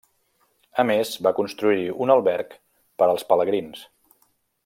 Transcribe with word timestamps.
A 0.83 0.85
més, 0.89 1.11
va 1.27 1.33
construir-hi 1.39 1.85
un 2.07 2.15
alberg 2.15 2.57
per 3.03 3.09
als 3.09 3.27
pelegrins. 3.35 3.87